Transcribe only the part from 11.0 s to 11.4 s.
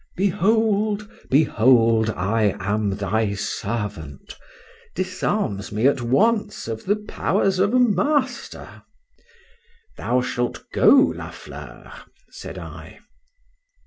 La